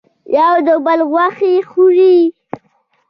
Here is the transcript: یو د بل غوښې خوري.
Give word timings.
یو 0.37 0.53
د 0.67 0.69
بل 0.85 0.99
غوښې 1.11 1.53
خوري. 1.69 2.17